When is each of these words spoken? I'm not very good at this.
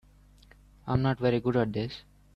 I'm 0.87 1.03
not 1.03 1.19
very 1.19 1.39
good 1.39 1.55
at 1.57 1.73
this. 1.73 2.01